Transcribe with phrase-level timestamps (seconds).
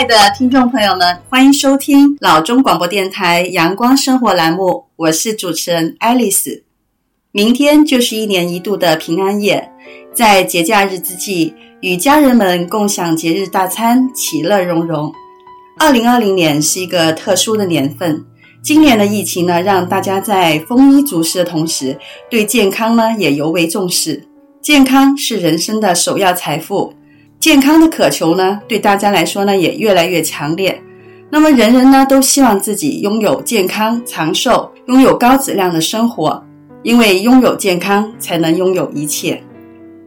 [0.00, 6.64] 亲爱的听众朋友们，欢迎收听老中广播电台阳光生活栏目，我是主持人爱丽丝。
[7.32, 9.70] 明天就是一年一度的平安夜，
[10.14, 11.52] 在节假日之际，
[11.82, 15.12] 与家人们共享节日大餐，其乐融融。
[15.78, 18.24] 二零二零年是一个特殊的年份，
[18.62, 21.98] 今年的疫情呢，让大家在丰衣足食的同时，
[22.30, 24.26] 对健康呢也尤为重视。
[24.62, 26.94] 健康是人生的首要财富。
[27.40, 30.78] 健康的渴求呢，对大家来说呢，也越来越强烈。
[31.30, 36.44] 那么，人人呢都希望自己拥有健康长寿，拥有高质量的生活，
[36.82, 39.42] 因为拥有健康才能拥有一切。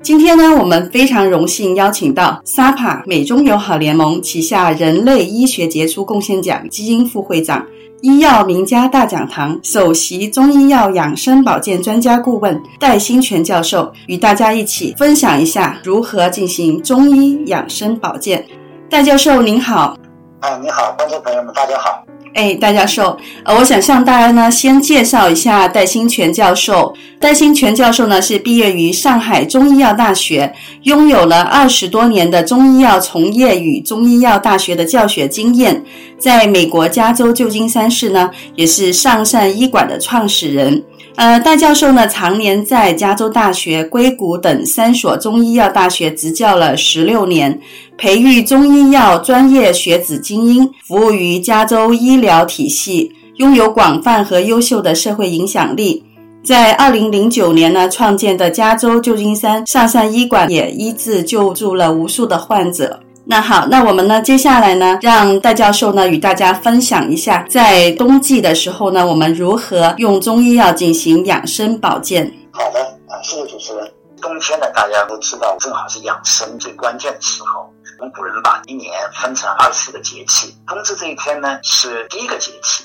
[0.03, 7.65] 今天呢，我们非常荣幸邀请到 SAPA 美中友好联盟旗下人类医学杰出贡献奖基因副会长。
[8.03, 18.45] 医药名家大讲堂首席中医药养生保健专家顾问戴新全教授与大家一起分享一下如何进行中医养生保健。
[18.89, 19.95] 戴教授您好，
[20.41, 22.03] 哎，你好，观众朋友们，大家好。
[22.33, 26.95] 哎，戴教授，呃，我想向大家呢先介绍一下戴新全教授。
[27.19, 35.83] 戴新全教授呢是毕业于上海中医药大学，拥有了二十多年的中医药从业与中医药大学的教学经验。
[36.17, 40.83] 在美国加州旧金山市呢，也是上善医馆的创始人。
[41.15, 47.59] 呃，戴教授呢，常年在加州大学、硅谷等三所中医药大学执教了十六年，
[47.97, 56.03] 培育中医药专业学子精英，服务于加州医疗体系，拥有广泛和优秀的社会影响力。
[56.43, 62.99] 在二零零九年呢，创建的加州旧金山上善医馆也医治救助了无数的患者。
[63.25, 72.29] 那好，那我们呢，接下来呢，让戴教授呢与大家分享一下，在冬季的时候呢，我们如何用中医药进行养生保健。
[72.51, 73.89] 好的，啊，谢谢主持人。
[74.21, 77.71] 冬天呢，大家都知道，正好是养生最关键的时候。
[77.99, 82.83] 我们古人把一年分成二十四个节气，冬至这一天呢是第一个节气，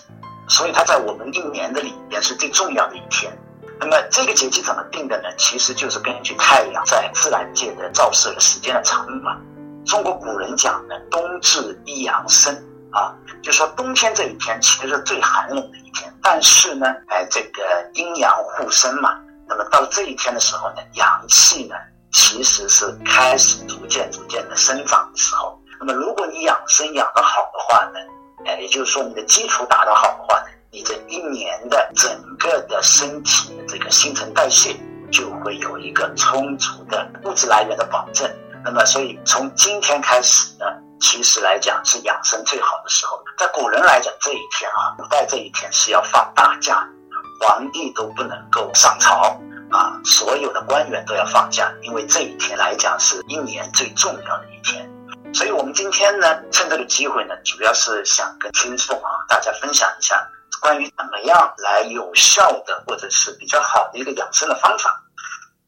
[0.49, 3.33] 所以它在我们一年的里面是最重要的一天。
[3.81, 5.29] 那么这个节气怎么定的呢？
[5.37, 9.37] 其实就是根据太阳在自然界的照射的时间的长短。
[9.89, 12.55] 中国古人讲的“冬至一阳生”，
[12.93, 13.11] 啊，
[13.43, 19.19] 就说冬天这一天其实是最寒冷的一天，但是呢，哎，这个阴阳互生嘛，
[19.49, 21.75] 那么到这一天的时候呢，阳气呢
[22.13, 25.59] 其实是开始逐渐逐渐的生长的时候。
[25.81, 27.99] 那么如果你养生养得好的话呢，
[28.45, 34.77] 哎，也就是说你的基础打得好的话呢，你这一年的整个的身体的这个新陈代谢
[35.11, 38.31] 就会有一个充足的物质来源的保证。
[38.65, 40.67] 那么，所以从今天开始呢，
[41.01, 43.23] 其实来讲是养生最好的时候。
[43.39, 46.87] 在古人来讲，这一天啊，古代这一天是要放大假，
[47.41, 49.39] 皇帝都不能够上朝
[49.71, 54.89] 啊，所有的官员都要放假，因为这一天来讲是一年最重要的一天。
[55.33, 60.27] 所以我们今天呢，趁这个机会呢，主要是想跟听众啊，大家分享一下
[60.61, 65.01] 关于怎么样来有效的或者是比较好的一个养生的方法。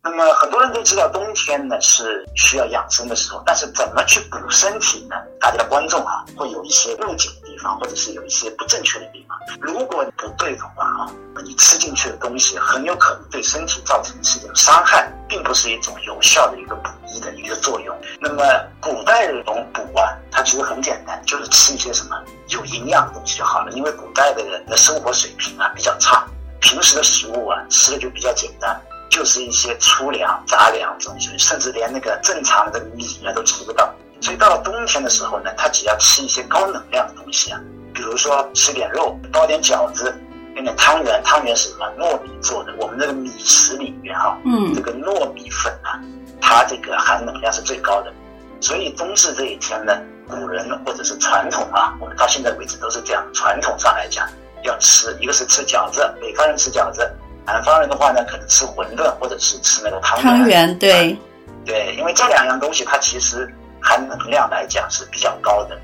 [0.02, 5.16] 那么很多人都知道冬天呢是需要养生的时候，但是怎么去补身体呢？
[5.38, 9.36] 大家的观众啊会有一些误解的地方，或者是有一些不正确的地方。
[9.60, 11.12] 如果你不对的话啊，
[11.44, 17.94] 你吃进去的东西很有可能对身体造成是一种伤害，并不是一种有效的一个补益的一个作用。
[18.18, 18.42] 那么
[18.80, 22.16] 古代的这种补啊，它其实很简单，就是吃一些什么
[22.48, 23.72] 有营养的东西就好了。
[23.72, 26.26] 因为古代的人的生活水平啊比较差，
[26.58, 28.80] 平时的食物啊吃的就比较简单。
[29.10, 33.92] 就是一些粗粮、杂粮这种东西，甚至连那个正常的米呢都吃不到。
[34.22, 37.60] 所以到了冬天的时候呢，他只要吃一些高能量的东西啊，
[37.92, 40.14] 比如说吃点肉，包点饺子，
[40.54, 41.20] 有点汤圆。
[41.24, 41.86] 汤圆是什么？
[41.98, 42.72] 糯米做的。
[42.78, 45.98] 我们那个米食里面哈、啊，嗯，这个糯米粉啊，
[46.40, 48.12] 它这个含能量是最高的。
[48.60, 49.98] 所以冬至这一天呢，
[50.28, 53.26] 古人或者是传统啊，我们到现在为止都是这样。
[53.32, 54.28] 传统上来讲，
[54.62, 57.10] 要吃一个是吃饺子，北方人吃饺子。
[57.52, 60.26] 南方人的话呢，可能吃馄饨或者是吃那个汤圆。
[60.26, 61.18] 汤圆对，
[61.64, 65.78] 对，因为这两样东西它其实含能量来讲是比较高的。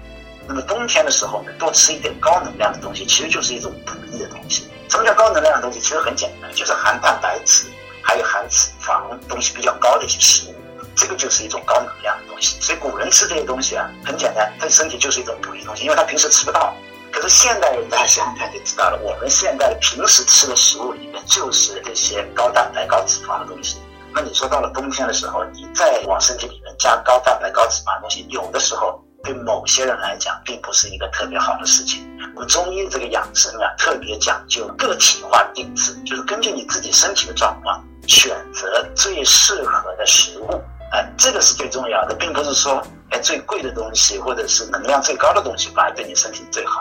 [0.49, 4.69] 那么冬天的时候呢，多吃一点高能量的东西，其实就是一种补益的东西。
[4.89, 5.81] 什么叫高能量的东西？
[5.81, 7.65] 其实很简单，就是含蛋白质
[8.01, 10.55] 还有含脂肪东西比较高的一些食物，
[10.95, 12.57] 这个就是一种高能量的东西。
[12.61, 16.73] 所以古人吃这些东西啊，很简单，对身体就是一种补益东西，因为他平时吃不到。
[17.17, 23.79] 可是现代人大家想想看就知道了，我们现在平时吃的食物里面就是这些高蛋白、高脂肪的东西。
[24.15, 32.07] 那你说到了冬天的时候，你再往身体里面加高蛋白、高脂肪的东西，有的时候对某些人来讲，并不是一个特别好的事情。
[32.35, 40.63] 我们中医这个养生啊，特别讲究个体化定制，就是根据你自己身体的状况，选择最适合的食物。
[40.93, 42.81] 啊，这个是最重要的，并不是说
[43.11, 46.81] 哎最贵的东西，或者是能量最高的东西，反而对你身体最好？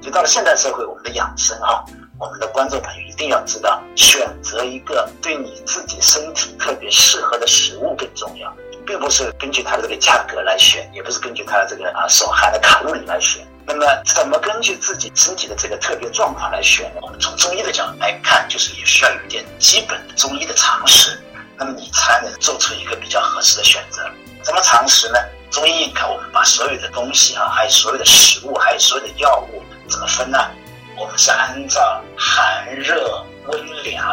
[0.00, 1.84] 就到了现代社会，我们的养生哈，
[2.18, 8.50] 我们的观众朋友一定要知道，选择一个对你自己身体特别适合的食物更重要，
[8.86, 13.46] 并不是根据它的这个价格来选，也不是根据它的这个啊所含的卡路里来选。
[13.66, 17.00] 那么，怎么根据自己身体的这个特别状况来选呢？
[17.02, 21.20] 我们从中医的角度来看，就是也需要有一点基本的中医的常识，
[21.56, 24.02] 那么你才能做出一个比较合适的选择。
[24.42, 25.18] 怎么常识呢？
[25.50, 30.38] 中医你看，我们把所有的东西啊，还有所有的食物，还有所有的药物，怎么分呢？
[30.96, 34.06] 我们是按照寒热温凉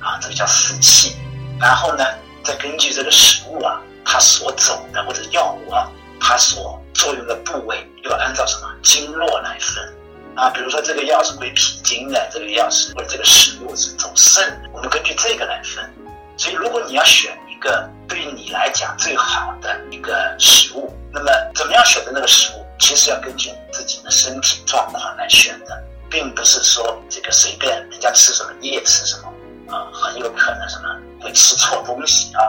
[0.00, 1.16] 啊，这个叫四气，
[1.60, 2.04] 然后呢，
[2.42, 5.88] 再根据这个食物啊，它所走的或者药物啊，
[6.20, 9.94] 它所作用的部位又按照什么经络来分
[10.34, 10.50] 啊？
[10.50, 15.88] 比如说这个药是归脾经的，这个药是或者这个食物是走肾，我们根据这个来分。
[16.36, 29.32] 所以如果你要选一个对你来讲最好的一个食物，那么怎么样选择那个食物，其实要根据自己的身体状况来选的，并不是说这个随便人家吃什么你也吃什么
[29.72, 30.88] 啊，很有可能什么
[31.20, 32.42] 会吃错东西啊。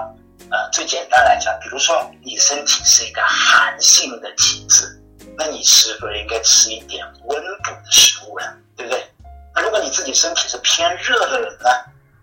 [0.50, 5.00] 呃，最简单来讲，比如说你身体是一个寒性的体质，
[5.38, 8.46] 那你是不是应该吃一点温补的食物呢？
[8.76, 9.08] 对不对？
[9.54, 11.70] 那如果你自己身体是偏热的人呢，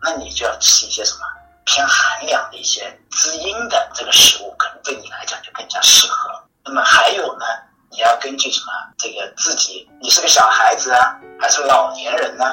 [0.03, 1.21] 那你就要吃一些什么
[1.65, 6.29] 偏寒凉的一些滋阴的这个食物，可能对你来讲就更加适合。
[6.65, 7.47] 那么还有呢，
[7.91, 8.73] 你要根据什么？
[8.97, 12.45] 这个自己，你是个小孩子啊，还是老年人呢？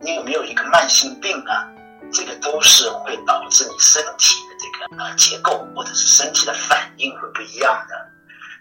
[0.00, 1.68] 你有没有一个慢性病啊？
[2.12, 7.94] 这个都是会导致你身体的这个呃结构或者是身体的反应会不一样的。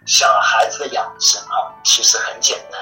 [0.05, 2.79] 小孩子的养生啊，其实很简单，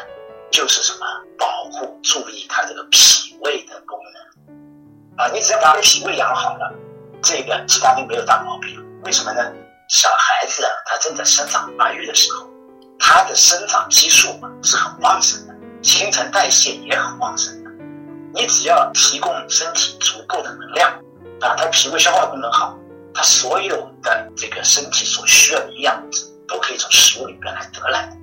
[0.52, 1.06] 就是什么
[1.38, 5.32] 保护、注意他这个脾胃的功能啊。
[5.34, 6.74] 你只要把脾胃养好了，
[7.24, 8.78] 这个其他病没有大毛病。
[9.04, 9.42] 为什么呢？
[9.88, 12.49] 小孩子啊，他正在生长发育的时候，
[13.12, 17.72] 它的生长激素是很旺盛的，新陈代谢也很旺盛的。
[18.36, 20.92] 你只要提供身体足够的能量，
[21.42, 22.78] 啊，它脾胃消化功能好，
[23.12, 28.16] 它所有的这个身体所需要的营养物质都可以从食物里边来得来。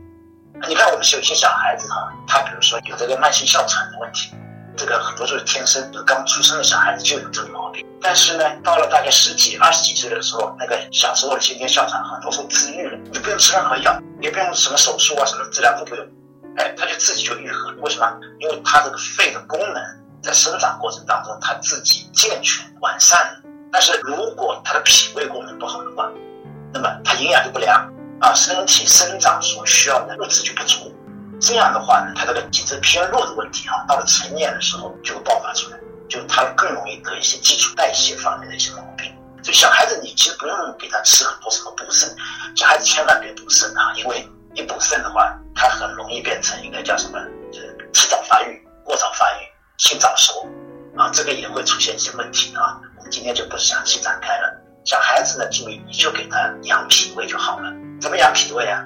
[0.69, 4.31] 你看我们有些小孩子哈，他比如说有这个慢性哮喘的问题，
[4.77, 7.85] 这个很多都是天生，刚出生的小孩子就有这个毛病。
[8.01, 16.07] 但是呢，到了大概十几、二十几岁的时候，那个小时候的先天哮喘很多时候治愈了，你不用吃任何药，也不用什么手术啊，什么治疗都不用。
[16.57, 17.77] 哎，他就自己就愈合了。
[17.81, 18.07] 为什么？
[18.39, 19.83] 因为他这个肺的功能
[20.23, 23.41] 在生长过程当中，他自己健全完善了。
[23.73, 26.09] 但是如果他的脾胃功能不好的话，
[26.73, 27.77] 那么他营养就不良
[28.21, 30.95] 啊，身体生长所需要的物质就不足。
[31.41, 35.79] 这样的话呢，他这个体质偏弱的问题啊，到了成年的时候就会爆发出来，
[36.09, 39.13] 就他更容易得一些基础代谢方面的一些毛病。
[39.43, 42.09] 所以小孩子你其实不用给他吃很多什么补肾，
[42.55, 45.37] 小孩子千万别补肾啊，因为你补肾的话。
[45.59, 47.19] 他很容易变成一个叫什么，
[47.51, 49.49] 就是提早发育、过早发育、
[49.79, 50.47] 性早熟，
[50.99, 52.79] 啊，这个也会出现一些问题啊。
[52.99, 54.55] 我们今天就不详细展开了。
[54.85, 57.73] 小孩子呢，就你就给他养脾胃就好了。
[58.03, 58.85] 怎么养脾胃啊？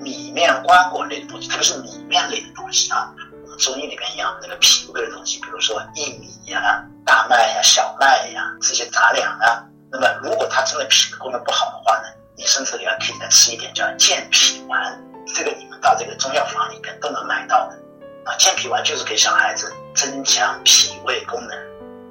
[0.00, 3.12] 米面瓜果类的东西，特别是米面类的东西啊。
[3.42, 9.64] 我们中医里面养那个脾胃的东西，比如说薏米呀、大麦呀、小麦呀、这些杂粮啊。
[9.90, 15.00] 那么如果他真的脾胃功能不好的话呢，你甚至也可以再吃一点叫健脾丸。
[15.26, 17.76] 这个你们到这个中药房里边都能买到的
[18.24, 21.56] 啊，健脾丸就是给小孩子增强脾胃功能，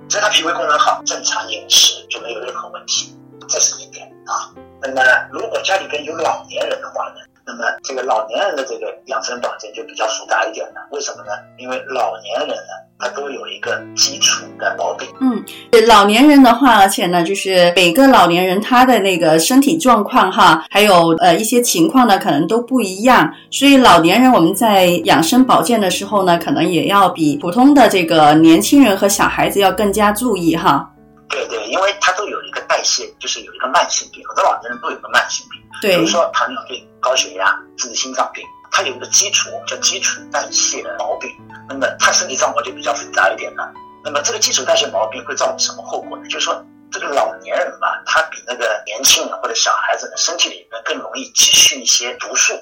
[0.10, 3.16] 只要他脾胃功能好，正常饮食就没有任何问题，
[3.48, 4.50] 这是一点啊。
[4.82, 11.32] 那么如果家里边有老年人的话呢，那么这个老年人的这个养生保健就比较复杂一点了，为什么呢？
[11.58, 15.06] 因为老年人呢，他都有一个基础的毛病。
[15.20, 15.44] 嗯，
[15.86, 23.34] 老年人的话，而且呢，就是每个老年人他的那个身体状况哈，还有呃一些情况呢，可能都不一样。
[23.52, 30.90] 所以老年人我们在养生保健的时候呢，可能也要比普通的这个年轻人和小孩子要更加注意哈。
[31.28, 41.30] 对对，因为他都有一个代谢，就是有一个慢性病，很多老年人都有个慢性病，对，比如说糖尿病、高血压、甚至心脏病，它有一个基础叫基础代谢的毛病，
[41.70, 43.72] 那么他身体状况就比较复杂一点了。
[44.04, 46.24] 那么这个基础代谢毛病会造成什么后果呢？
[46.28, 52.54] 就是说这个老年人吧，他比那个年轻人或者小孩子呢，身体里面更容易积蓄一些毒素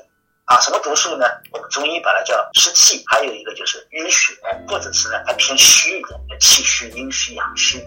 [0.45, 0.59] 啊。
[0.59, 1.25] 什么毒素呢？
[1.51, 4.33] 我们中医把它叫湿气，还有一个就是淤血，
[4.67, 7.83] 或者是呢，它偏虚一点，气虚、阴虚、阳虚。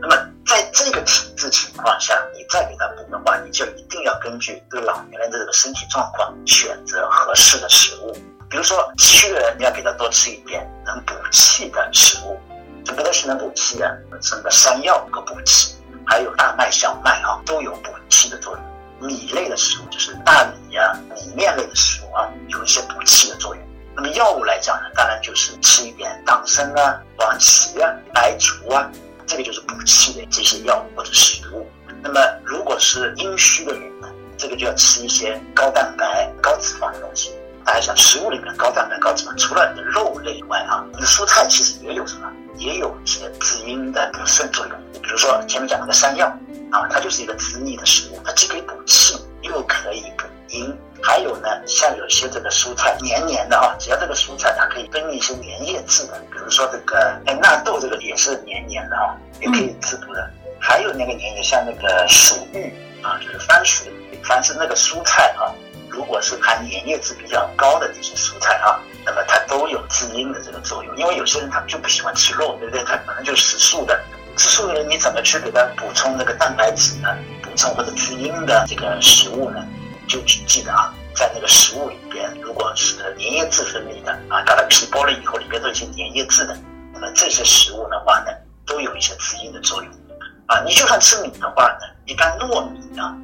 [0.00, 2.14] 那么在这个体质情况下，
[2.50, 8.12] 再给他补的话，你就一定要根据对老年人的这个身体状况选择合适的食物。
[8.48, 12.38] 比如说气虚的人，你要给他多吃一点能补气的食物。
[12.84, 13.90] 什么东西能补气啊？
[14.20, 15.74] 什么山药能够补气，
[16.06, 19.08] 还有大麦、小麦啊，都有补气的作用。
[19.08, 20.94] 米类的食物就是大米呀、啊、
[21.34, 23.64] 面类的食物啊，有一些补气的作用。
[23.96, 28.90] 那么药物来讲呢，当然就是吃一点党参啊、黄芪啊、白术啊，
[29.26, 31.66] 这个就是补气的这些药物或者食物。
[32.04, 37.32] 那么如果是阴虚的人呢，这个就要吃一些高蛋白、高脂肪的东西。
[37.64, 42.30] 大家想，食物里面高蛋白、高脂肪，除了你的肉类以外啊，你的蔬菜其实也有什么？
[42.56, 44.76] 也有一些滋阴的补肾作用。
[45.02, 46.26] 比如说前面讲那个山药
[46.70, 50.76] 啊，它就是一个滋腻的食物，它既可以补气，又可以补阴。
[51.02, 60.30] 还有呢，像有些这个蔬菜黏黏的啊，只要这个蔬菜它可以分泌一些粘液质的，比如说这个哎纳豆，这个也是黏黏的啊，也可以滋补的。
[60.66, 63.84] 还有那个粘液，像那个薯芋啊，就是番薯，
[64.22, 65.52] 凡是那个蔬菜啊。
[65.90, 70.96] 如果是含粘液质比较高的这些蔬菜啊，那么它都有滋阴的这个作用。
[70.96, 72.82] 因为有些人他就不喜欢吃肉，对不对？
[72.82, 74.02] 他可能就吃素的，
[74.38, 77.14] 吃素的人你怎么去给他补充那个蛋白质呢？
[77.42, 79.62] 补充或者滋阴的这个食物呢？
[80.08, 86.56] 就记得啊，在那个食物里边，如果是粘液质分泌的啊，把它皮剥了以后里边都有些粘液质的，
[86.90, 88.32] 那么这些食物的话呢，
[88.64, 89.92] 都有一些滋阴的作用。
[90.46, 93.16] 啊，你就算吃米的话呢，一般糯米呢。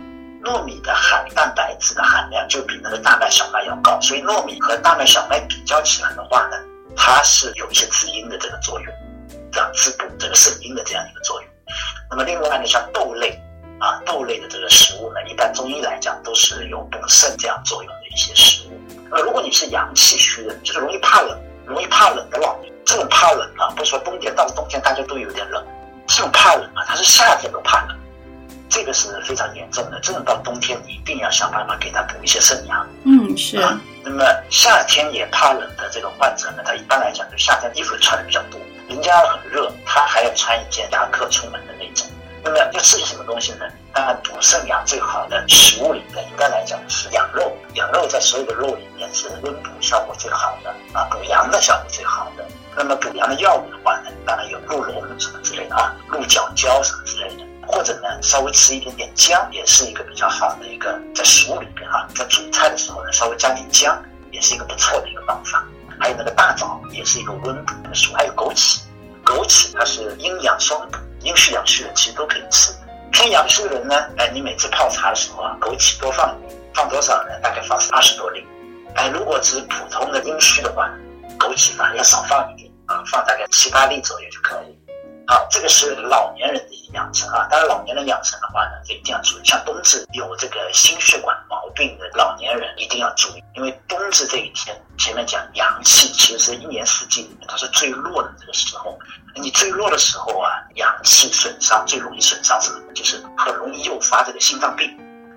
[0.42, 6.56] 糯米的含蛋白质的含量就比那个大麦、小麦要高，所以糯米和大麦、小麦比较起来的话呢，
[6.96, 8.94] 它是有一些滋阴的这个作用，
[9.52, 11.50] 这样滋补这个肾阴的这样一个作用。
[12.08, 13.38] 那么另外呢，像豆类
[13.80, 18.80] 啊，豆类的这个食物呢，一般中医来讲都是有补肾这样作用的一些食物。
[19.10, 25.62] 那如果你是阳气虚的，就是容易怕冷、容易怕冷的老年，这种怕冷啊，不说冬天到了冬天大家都有点冷，
[26.10, 27.96] 这种怕冷啊，它是夏天都怕冷。
[28.68, 32.86] 这个是非常严重的，这种到冬天你一定要想办法给他补一些肾阳。
[33.04, 33.80] 嗯，是啊。
[34.04, 42.06] 那么夏天也怕冷的这个患者呢，他一般来讲就夏天衣服穿的比较多，人家很热，他还要穿一件夹克出门的那种。
[42.42, 43.66] 那么要吃些什么东西呢？
[43.92, 47.52] 当然补肾阳最好的食物里面，应该来讲是羊肉。
[47.74, 52.44] 羊肉在所有的肉里面是温补效果最好的啊，补阳的效果最好的。
[52.76, 57.44] 那么补阳的药物的话呢，当然有鹿茸什么之类的啊，鹿角胶什么之类的。
[57.72, 63.96] 或者呢，稍微吃一点点姜，也是一个比较好的一个在食物里边哈，在煮菜的时候呢，稍微加点姜，
[64.32, 65.64] 也是一个不错的一个方法。
[66.00, 68.14] 还有那个大枣，也是一个温补的食物。
[68.14, 68.80] 还有枸杞，
[69.24, 72.72] 枸杞它是阴阳双补，阴虚阳虚的其实都可以吃。
[73.12, 77.38] 偏阳虚的人呢，哎，你每次泡茶的时候啊，枸杞多放一点，放多少呢？
[77.40, 78.44] 大概放二十多粒。
[78.94, 80.90] 哎，如果只是普通的阴虚的话，
[81.40, 84.78] 枸杞反而要少放一点啊，放大概七八粒左右就可以。
[85.26, 87.46] 好，这个是老年人的养生啊。
[87.48, 89.44] 当然，老年人养生的话呢，就一定要注意。
[89.44, 98.98] 像冬至有这个心血管毛病的老年人，一定要注意，因为冬至这一天，前面讲阳气其实是一年四季里面它是最弱的这个时候。
[99.36, 102.92] 你最弱的时候啊，阳气损伤最容易损伤什么？
[102.92, 104.90] 就是很容易诱发这个心脏病。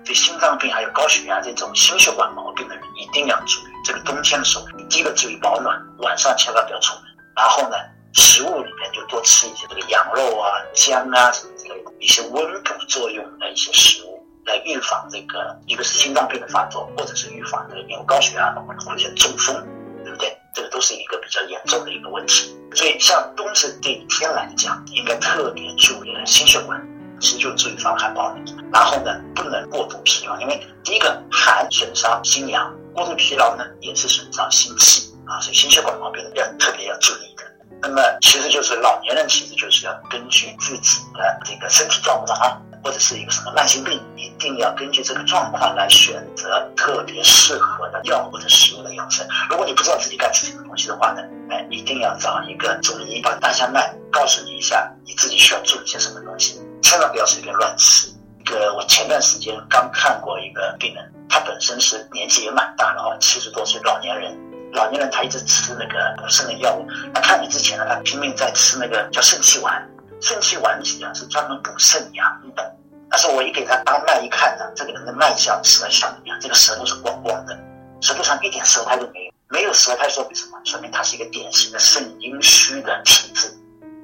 [0.04, 3.73] 对心脏病还有高血压这种心血管毛病的人，一定要注意。
[3.84, 7.04] 这个冬天的时候，你第一个注意保暖，晚上千万不要出门。
[7.36, 7.76] 然后呢，
[8.14, 19.54] 食物里面就多吃一些这个羊肉啊、姜啊什么之类的一些温补作用的一些食物，来预防这个一个是心脏病的发作，或者是预防这个有高血压的或者一些中风，
[20.02, 20.36] 对不对？
[20.54, 22.56] 这个都是一个比较严重的一个问题。
[22.72, 26.80] 所以像冬至这一天来讲，应该特别注意心血管，
[27.20, 28.44] 其实就注意防寒保暖。
[28.72, 37.42] 然后呢，不能过度疲劳，因为第一个寒损伤心阳，过度疲劳呢也是损伤心气啊，所以心血管毛病要特别要注意的。
[37.82, 49.26] 那么其实就是老年人，其实就是要根据自己的这个身体状况啊，或者是一个什么慢性病，一定要根据这个状况来选择特别适合的药或者食物的养生。
[49.50, 58.08] 如果你不知道自己该吃什么东西的话呢，哎，一定要找一个中医把大下脉告诉你一下，你自己需要注意些什么东西，千万不要随便乱吃。
[58.44, 64.38] 一个我前段时间刚看过一个病人，他本身是年纪也蛮大的啊，七十多岁老年人。
[64.74, 69.82] 老年人他一直吃那个补肾的药物，那看你之前呢，他拼命在吃那个叫肾气丸，
[70.20, 72.70] 肾气丸实际上是专门补肾阳的。
[73.08, 77.58] 但是我一给他当脉一看呢，这个人的脉象实在像一样，这个舌头是光光的，
[78.02, 80.60] 舌头上一点舌苔都没有，没有舌苔说明什么？
[80.64, 83.48] 说明他是一个典型的肾阴虚的体质。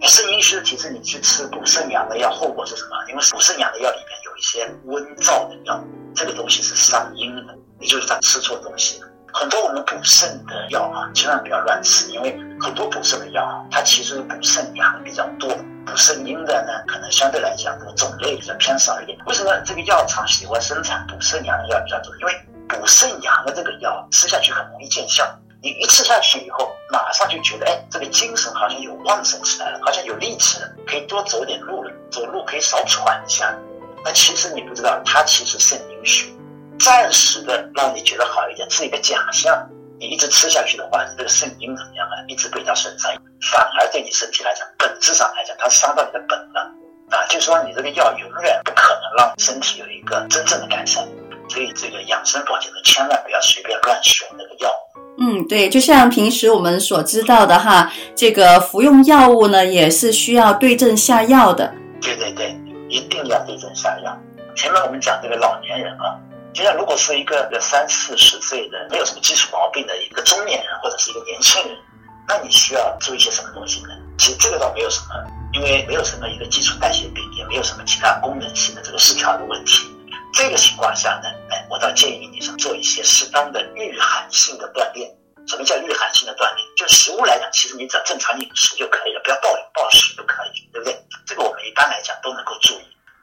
[0.01, 2.91] 你肾阴虚的体质，你去吃补肾阳的药，后果是什么？
[3.09, 9.07] 因为补肾阳的药里面一些温燥的药，这个东西是伤阴的，也就是他吃错东西了。
[9.35, 15.51] 很多我们补肾的药啊，千万不要乱吃，因为很多补肾的药，它其实补肾阳比较多，
[15.85, 19.19] 补肾阴的呢，可能相对来讲这个种类比较偏少一点。
[19.27, 22.11] 为什么这个药厂喜欢生产补肾阳的药比较多？
[22.17, 22.33] 因为
[22.67, 25.23] 补肾阳的这个药吃下去很容易见效，
[25.63, 33.55] 你一吃下去以后，马上就觉得，哎，这个精神好像有旺盛起来了，好像有力气了，可以多走点路了，走路可以少喘一下。
[34.05, 36.33] 那其实你不知道，它其实肾阴虚。
[36.79, 39.55] 暂时的让你觉得好一点，是一个假象。
[39.99, 42.17] 你一直吃下去的话，你这个肾阴怎么样啊？
[42.27, 43.13] 一直被它损伤，
[43.53, 46.73] 反而对你身体来讲，本质上来讲，它伤到你的本了
[47.11, 47.27] 啊。
[47.29, 51.07] 就是说，你这个药永远不可能让身体有一个真正的改善。
[51.51, 54.73] 所以，这个养生保健的，千万不要随便乱选那个药。
[55.19, 61.75] 嗯，对，就像平时我们所知道的哈，这个服用药物呢，也是需要对症下药的。
[62.01, 62.57] 对对对，
[62.91, 64.19] 一定要对症下药。
[64.55, 66.19] 前面我们讲这个老年人啊。
[66.53, 71.79] 就像如果是一个三四十岁的没有什么基础毛病的一个中年人或者是一个年轻人，
[72.27, 73.91] 那你需要注意些什么东西呢？
[74.19, 75.15] 其实这个倒没有什么，
[75.53, 79.87] 因为没有什么一个基础代谢病，也没有什么其他功能性的这个失调的问题。
[80.33, 85.09] 这个情况下呢，哎，我倒建议你是做一些适当的御寒性的锻炼。
[85.47, 86.67] 什么叫御寒性的锻炼？
[86.77, 90.99] 就食物来讲，其实你只要正常饮食就可以了，不要暴饮暴食就可以，对不对？
[91.27, 92.83] 这个我们一般来讲都能够注意。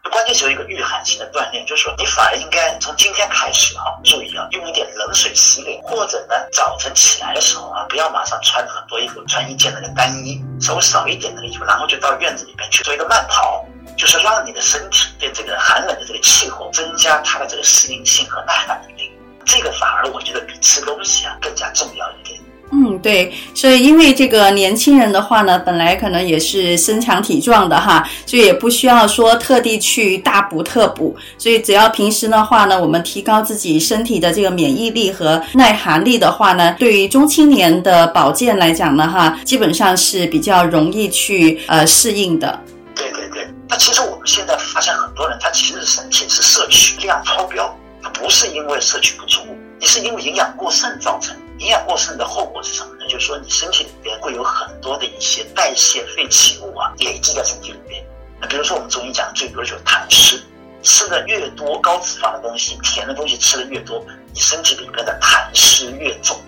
[0.10, 13.66] 关键是有一个御寒性的锻炼，就是说你反而应该从今天开始哈，注意啊，用一点冷水洗脸，或者呢，早晨起来的时候啊，不要马上穿很多衣服，穿一件那个单衣，手少一点的衣服，然后就到院子里面去做一个慢跑，
[13.98, 19.07] 就是让你的身体对这个寒冷的这个气候增加它的这个适应性和耐寒能力，
[19.48, 22.38] 这个反而我觉得比吃东西啊更加重要一点。
[22.70, 42.62] 嗯，对，所以因为这个年轻人的话呢，本来可能也是身强体壮的哈，所以也不需要说特地去大补特补，所以只要平时的话呢，我们提高自己身体的这个免疫力和耐寒力的话呢，对于中青年的保健来讲呢，哈，基本上是比较容易去呃适应的。
[42.94, 49.42] 对对对，那其实我们现在发现很多人他其实身体是摄取量超标，他不是因为摄取不足，
[49.80, 51.36] 你是因为营养过剩造成。
[51.60, 53.08] 营养过剩的后果是什么呢？
[53.10, 58.06] 就是说你身体里边会有很多的一些代谢废弃物啊，累积在身体里边。
[58.40, 60.40] 那比如说我们中医讲最多的就是痰湿，
[60.84, 66.40] 吃的越多高脂肪的东西、甜的东西吃的越多，你身体里边的痰湿越重。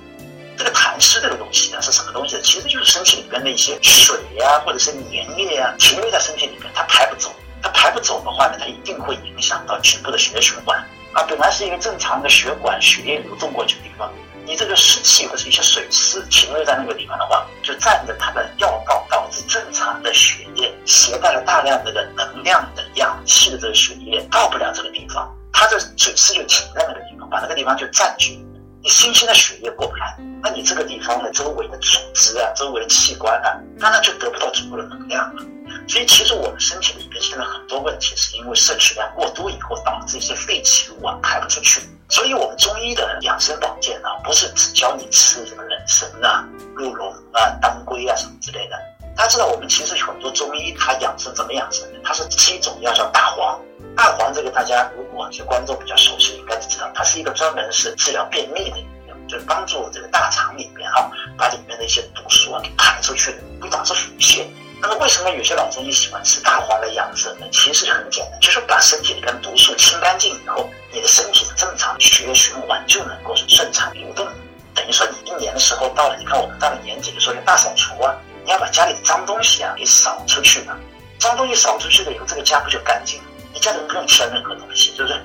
[0.55, 2.41] 这个痰湿这个东西呢是什么东西呢？
[2.43, 7.31] 其实就是身体里边的一些水呀、或者是粘液啊，停留在身体里面，它排不走。
[7.63, 10.77] 它排不走的话呢，它一定会影响到局部的血液循环
[11.13, 11.23] 啊。
[11.23, 14.11] 本来是一个正常的血管，血液流动过去的地方。
[14.45, 28.43] 你这个湿气或者一些水湿停留在那个地方的话，就占着它的要道，导致正常的血液携带了大量这个能量的氧气的这个血液到不了这个地方，它的水湿就停在那个地方，把那个地方就占据，
[28.81, 35.43] 你新鲜的血液过不来，那你这个地方的周围的组织啊，周围的器官啊，那它就得不到足够的能量了。
[35.89, 41.81] 所以其实我们身体里面现在很多问题是因为摄取量过多以后，导致一些废弃物啊排不出去。
[42.07, 48.79] 所以，我们中医的养生保健呢，不是只教你吃什么人参啊、鹿茸啊、当归啊什么之类的。
[49.15, 51.99] 大家知道，我们其实很多中医它养生怎么养生呢？
[52.03, 53.59] 它是吃一种药叫大黄。
[53.97, 64.45] 大黄这个大家如果这观众比较熟悉，应该知道，它是一个专门是治疗便秘的药，就是帮助这个大肠里面哈，把里面的一些毒素啊给排出去，不导致腹泻。
[64.81, 67.45] 那么，为什么有些老中医喜欢吃大黄来养生呢？
[67.51, 74.25] 其实很简单，就是把身体里边毒素清干净以后，你的身体的正常血液循环就能够顺畅流动。
[74.73, 78.15] 等于说，你一年的时候到了，你看我们到了年底的时候要大扫除啊，
[78.45, 80.77] 你要把家里脏东西啊给扫出去了。
[81.19, 83.25] 脏东西扫出去了以后，这个家不就干净了？
[83.53, 85.21] 你家里不用添任何东西，是不是？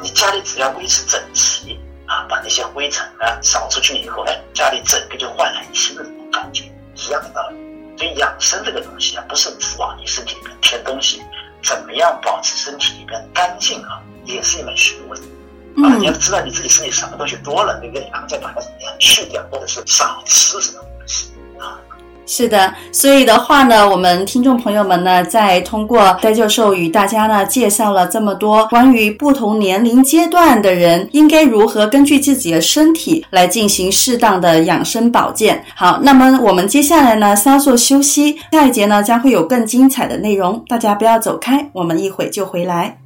[0.00, 7.56] 你家里只要维持整齐啊，把那些灰尘啊扫出去以后，哎，家里整个就焕然一新的那种感觉，一样的道理。
[7.96, 11.22] 所以养生这个东西啊，不是只往你身体里面添东西，
[11.62, 15.20] 怎么样保持身体里面干净啊，也是一门学问。
[15.76, 18.08] 嗯、啊，你要知道你自己身体什么东西多了，对不对？
[18.12, 21.41] 然后再把它怎么样去掉，或者是少吃什么东西啊。
[22.34, 35.62] 是的，所以的话呢，我们听众朋友们呢，在通过戴教授与大家呢介绍了这么多关于不同年龄阶段的人应该如何根据自己的身体来进行适当的养生保健。
[35.74, 43.01] 好，那么我们接下来呢稍作休息，下一节呢将会有更精彩的内容，大家不要走开，我们一会就回来。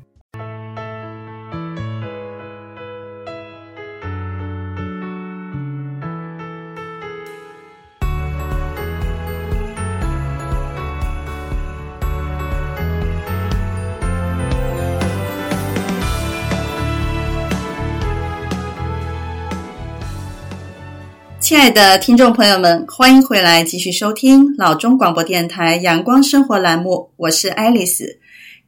[21.47, 28.19] 亲爱的听众朋友们，欢迎回来继续收听老中广播电台阳光生活栏目，我是爱丽丝。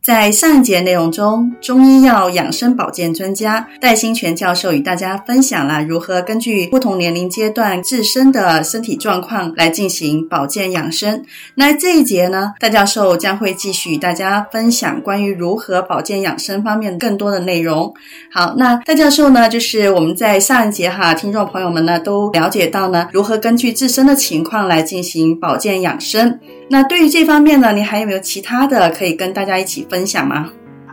[0.09, 11.23] 在上一节内容中，中医药养生保健专家戴新全教授与大家分享了如何根据不同年龄阶段自身的身体状况来进行保健养生。
[11.57, 17.93] 那这一节呢，戴教授将会继续与大家分享关于如何保健养生方面更多的内容。
[18.33, 26.41] 好，那戴教授呢，就是我们在上一节哈，听众朋友们呢都了解到呢，如何根据自身的情况来进行保健养生。
[26.71, 30.49] 那对于这方面呢，你还有没有其他的可以跟大家一起分分享吗？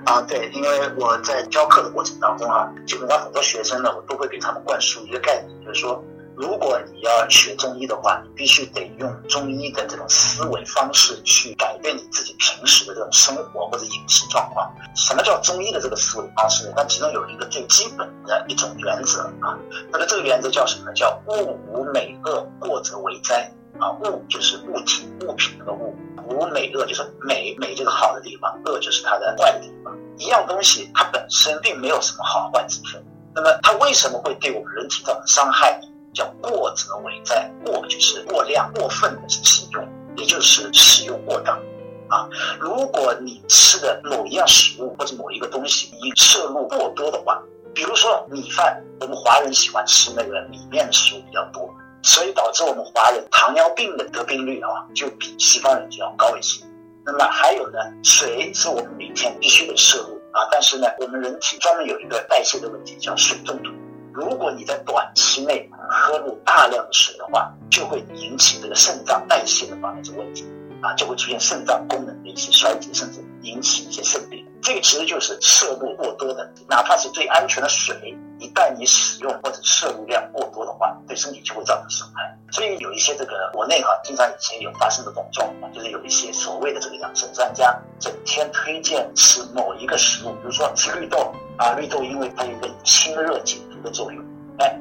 [0.06, 6.04] 啊，对，因为我在教课的过程当中啊，基本上很多学生呢，我都会给他们灌输一个概念，就是说，
[6.36, 14.74] 如果你要学中医的话，你必须得用中医的这种思维方式去改变你自己平时的这种生活或者饮食状况。
[14.96, 16.74] 什么叫中医的这个思维方式？
[16.76, 19.56] 那其中有一个最基本的一种原则啊，
[19.91, 20.94] 那么这个原则叫什么呢？
[20.96, 23.52] 叫物无美恶，过则为灾。
[23.78, 25.94] 啊，物就是物体、物品那个物，
[26.30, 29.96] 无美恶就是美，美就是好的地方，恶就是它的坏的地方。
[30.18, 35.80] 一样东西它本身并没有什么好坏之分，那么它为什么会对我们人体造成伤害？
[36.14, 39.86] 叫过则为灾，过就是过量、过分的使用，
[40.16, 41.60] 也就是使用过当。
[42.08, 51.70] 啊，如果你吃的某一样食物或者某一个东西，你摄入过多的话，比如说米饭，我们华人喜欢吃那个米面的食物比较多。
[52.06, 56.63] 所以导致我们华人糖尿病的得病率啊，就比西方人就要高一些。
[57.04, 63.72] 那么还有呢，水是我们每天必须得摄入啊，但是呢，我们人体专门有一个代谢的问题，叫水中毒。
[64.13, 70.46] 如果你在短期内喝入大量的水的话，就会引起这个肾脏代谢的方面的问题
[70.82, 74.46] 啊，就会出现肾脏功能的一些衰竭，甚至引起一些肾病。
[74.65, 78.17] 这个其实就是摄入过多的，哪怕是最安全的水。
[78.39, 82.36] 一旦你使用或者摄入量过多的话，对身体就会造成损害。
[82.51, 94.25] 所以有一些这个国内哈，经常以前有发生的这种，就是有一些所谓的这个养生专家，整天推荐吃某一个食物，比如说吃绿豆啊，绿豆因为它有一个清热解毒的作用。
[94.58, 94.75] 哎，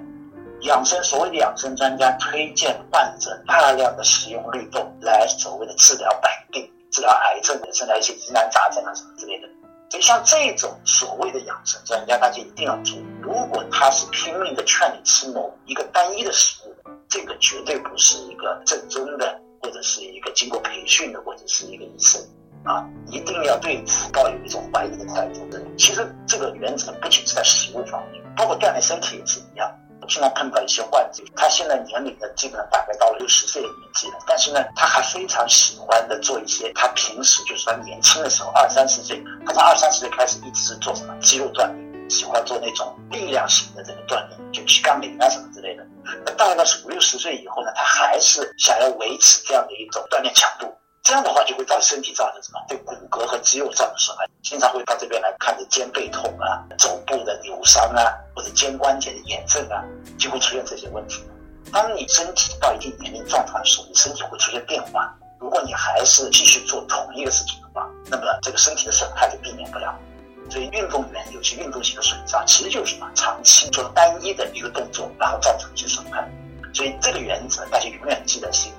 [0.63, 9.49] 养生所谓的养生专家推荐患者大量的食用绿豆来所谓的治疗百病、治疗癌症，甚至一些疑难杂症啊什么之类的。
[9.91, 13.05] 所以像这种所谓的养生专家，大家一定要注意。
[13.23, 16.75] 如果他是拼命的劝你吃某一个单一的食物，
[17.09, 22.21] 这个绝对不是一个正宗的，或者是一个经过培训的，或者是一个医生
[22.65, 25.41] 啊，一定要对此抱有一种怀疑的态度。
[25.79, 29.71] 其实这个原则不仅是在食物方面，包括锻炼身体也是一样。
[30.05, 42.11] 我经常碰到一些患者，他现在年龄呢基本上大概到了六十岁的年纪了，但是呢，他还非常喜欢的做一些他平时就是他年轻的时候二三十岁，他从二三十岁开始一直是做什么肌肉锻炼。
[42.11, 45.83] 喜欢做那种力量型的这个锻炼，就举杠铃啊什么之类的。
[46.27, 50.67] 那大概到是五六十岁以后呢，他还是想要维持这样的一种锻炼强度。
[51.05, 52.59] 这样的话就会对身体造成什么？
[52.67, 54.27] 对骨骼和肌肉造成损害。
[54.43, 59.85] 经常会到这边来看着肩背痛啊、肘部的扭伤啊，或者肩关节的炎症啊，
[60.19, 61.23] 就会出现这些问题。
[61.71, 65.15] 当你身体到一定年龄状态的时候，你身体会出现变化。
[65.39, 69.95] 如果你还是继续做同一个事情的话，那么这个身体的损害就避免不了。
[70.51, 73.11] 所以运动员尤其运动型的损伤，其实就是什么？
[73.15, 76.27] 长期做单一的一个动作，然后造成一些损害。
[76.73, 78.77] 所以这个原则大家永远记在心里。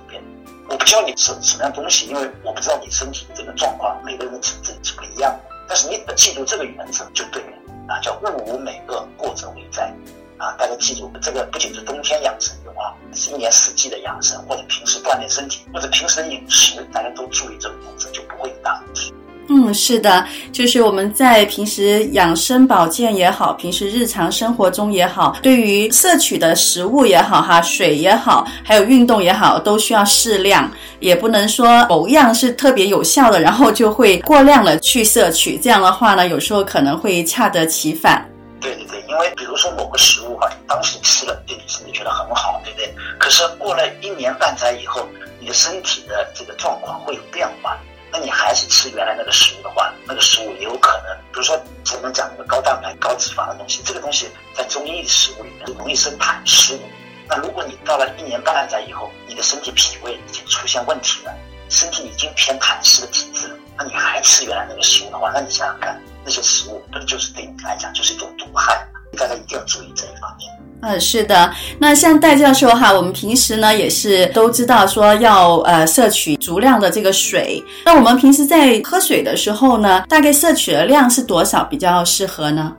[0.67, 5.55] 我不教你吃什么样东西，因为我不知道你身体的这个状况，每个人的体质是不一样的。
[5.67, 7.49] 但是你记住这个原则就对了
[7.87, 9.93] 啊，叫物无美恶，过则为灾
[10.37, 10.53] 啊。
[10.57, 19.13] 大家记住，这个不仅是冬天养生用啊，是一年四季的养生，或者平时锻炼身体，或者平时的饮食，大家都注意这个原则，就不会有大问题。
[19.47, 38.27] 嗯，是的，就是我们在平时养生保健也好，平时日常生活中也好，对于摄取的食物也好，哈，水也好，还有运动也好，都需要适量，也不能说某样是特别有效的，然后就会过量的去摄取，这样的话呢，有时候可能会恰得其反。
[38.59, 42.91] 对对对，因为比如说某个食物哈，你当时吃了，对你身体觉得很好，对不对？
[43.19, 45.07] 可是过了一年半载以后，
[45.39, 47.77] 你的身体的这个状况会有变化。
[48.17, 56.79] 那你还是吃原来那个食物的话，那个食物也有可能，比如说前面讲那个高蛋白、高脂肪的东西，这个东西在中医的食物里面容易生痰湿。
[57.27, 61.35] 那如果你到了一年半载以后，你的身体脾胃已经出现问题了，
[61.67, 68.87] 身体已经偏痰湿的体质，那你还吃原来那个食物的话，那你想想看，那些食物不就是对你来讲就是一种毒害？
[69.17, 70.49] 大家一定要注意这一方面。
[70.87, 71.51] 嗯，是的。
[71.79, 77.63] 那像戴教授哈，我们平时呢也是都知道说要呃摄取足量的这个水。
[77.83, 82.71] 那我们平时在喝水的时候呢，大概摄取的量是多少比较适合呢？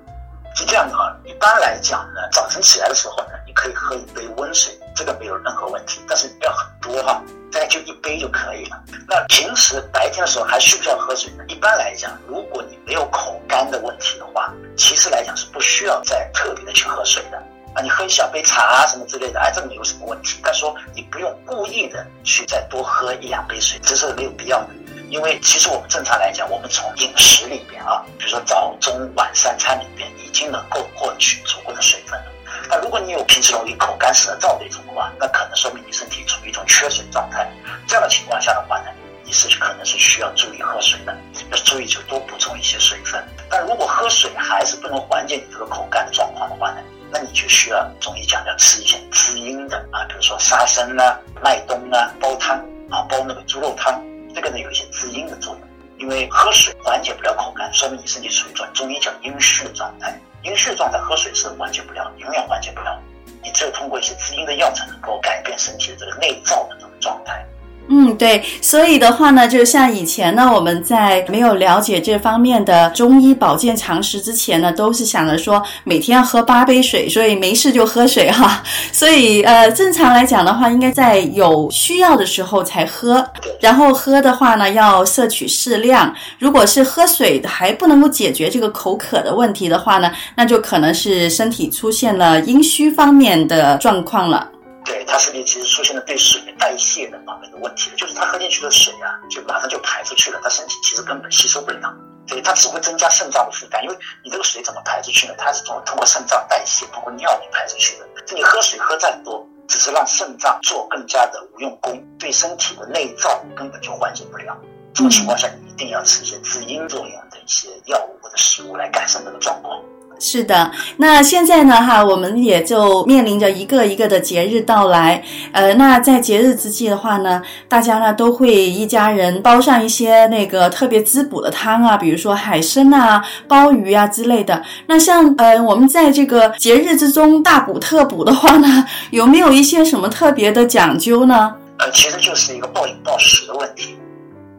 [0.55, 6.01] 是这样的哈，一般来讲呢，早晨起来的时候呢，你可以喝一杯温水，这个没有任何问题。
[6.09, 8.81] 但是不要很多哈，大概就一杯就可以了。
[9.09, 11.43] 那平时白天的时候还需不需要喝水呢？
[11.49, 17.43] 一般来讲，如果你没有口干的问题的话，其实来讲是不需要再特别的去喝水的。
[17.77, 20.41] 啊，你喝一小杯茶啊什么之类的，哎，这个没有什么问题。
[20.43, 24.69] 但说你不用故意的去再多喝一两杯水，这是没有必要的。
[25.11, 32.33] 因为其实我们正常来讲，我们从饮食里边啊，比如说早中晚三餐里边，已经能够获取足够的水分了。
[32.71, 37.47] 那如果你有平时容易口干舌燥的一种的话，那可能说明你身体处于一种缺水状态。
[37.87, 38.87] 这样的情况下的话呢，
[39.23, 41.15] 你是可能是需要注意喝水的，
[41.51, 43.23] 要注意就多补充一些水分。
[43.51, 46.79] 但如果喝水还是不能缓解你这个口干的状况的话呢，
[47.11, 52.59] 那你就需要中医讲要吃一些滋阴的啊，比如说沙参啊、麦冬啊，煲汤
[52.91, 54.03] 啊，煲那个猪肉汤，
[54.35, 55.63] 这个呢有一些滋阴的作用。
[55.99, 60.15] 因为喝水缓解不了口干，说明你身体处于一种中医叫阴虚的状态。
[60.43, 63.01] 阴虚的状态喝水是缓解不了，永远缓解不了。
[63.43, 67.43] 你只有通过一些滋阴的药才能够改变身体的这个内燥的这个状态。
[67.89, 78.61] 嗯，对，所以的话呢，就像以前呢，我们在没有了解这方面的中医保健常识之前呢，都是想着说每天要喝八杯水，所以没事就喝水哈。
[78.93, 83.25] 所以呃，正常来讲的话，应该在有需要的时候才喝，
[83.61, 86.13] 然后喝的话呢，要摄取适量。
[86.41, 94.49] 如果是喝水还不能够解决这个口渴的问题的话呢，那就可能是身体出现了阴虚方面的状况了。
[94.87, 101.93] 对，他身体其实出现了对水代谢的方面的问题，就是他喝进去的水啊，就马上就排出去了，他身体其实根本吸收不了，
[102.29, 105.35] 所以他只会增加肾脏的负担，因为你这个水怎么排出去呢？
[105.37, 108.07] 它是通通过肾脏代谢，通过尿液排出去的。
[108.35, 114.57] 你喝水喝再多，只是让肾脏做更加的无用功，对身体的内脏根本就缓解不了。
[114.95, 119.83] 这种情况下，你一定要吃一些滋阴作用的一些药物或者食物来改善这个状况。
[120.19, 134.63] 是的，那现在呢，哈，我们也就面临着一个一个的节日到来，呃，那在节日之际的话呢，大家呢都会一家人煲上一些那个特别滋补的汤啊，比如说海参啊、鲍鱼啊之类的。
[134.87, 141.55] 那像呃，我们在这个节日之中大补特补的话呢， 有没有一些什么特别的讲究呢？
[141.79, 143.99] 呃，其实就是一个暴饮暴食的问题。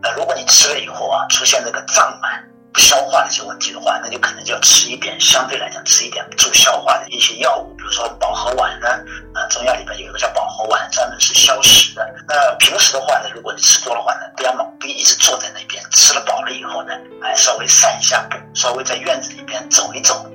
[0.03, 2.31] 呃，如果你吃了以后啊，出现这个胀满。
[2.77, 8.87] 消化的一些问题的话，那就可能就要吃一点，相对来讲吃一点助消化的一些药物，比如说保和丸呢，
[9.33, 12.07] 啊，中药里边有一个叫保和丸，专门是消食的。
[12.27, 20.25] 那平时的话呢，如果你吃多的话呢，不要猛，不一直坐在那边，吃了饱了以后呢，哎，稍微散一下步，稍微在院子里边走一走，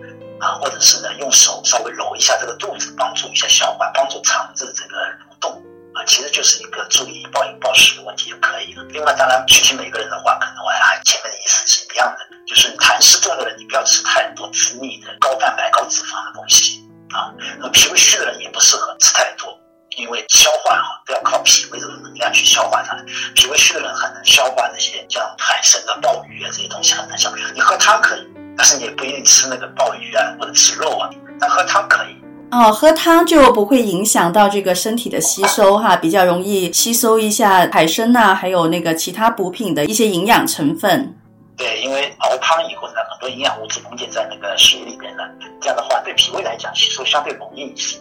[0.40, 5.62] 啊，或者是呢，用手稍微揉一下这个肚子，帮助一下消化，帮助肠子这个蠕动，
[5.94, 8.83] 啊，其实就是一个注意暴饮暴食的问题就可以了。
[8.90, 12.18] 另外，当然具体每个人的话，可能我还前面的意思是一样的。
[12.44, 17.33] 就是痰湿重的人，你不要吃太多滋腻的高蛋白、高脂肪的东西啊。
[17.61, 19.57] 那脾胃虚的人也不适合吃太多，
[19.96, 22.96] 因为消化哈都要靠脾胃这个能量去消化它。
[23.35, 27.37] 脾胃虚的人很难消化那些像海参啊、鲍鱼啊这些东西很难消化。
[27.55, 28.26] 你喝汤可以，
[28.57, 31.09] 但是你也不一定吃那个鲍鱼啊或者吃肉啊。
[31.40, 32.21] 但喝汤可以
[32.52, 41.16] 哦，喝汤就不会影响到这个身体的吸收哈，比较容易吸收一下海参呐、还有那个其他补品的一些营养成分。
[41.56, 45.24] 对，因为熬汤以后呢，很多营养物质溶解在那个水里边了，
[45.62, 47.96] 这样的话对脾胃来讲吸收相对容易一些。